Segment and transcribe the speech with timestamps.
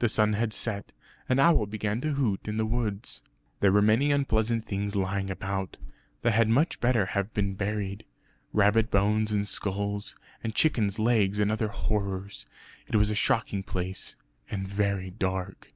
[0.00, 0.92] The sun had set;
[1.30, 3.08] an owl began to hoot in the wood.
[3.60, 5.78] There were many unpleasant things lying about,
[6.20, 8.04] that had much better have been buried;
[8.52, 10.14] rabbit bones and skulls,
[10.44, 12.44] and chickens' legs and other horrors.
[12.86, 14.14] It was a shocking place,
[14.50, 15.72] and very dark.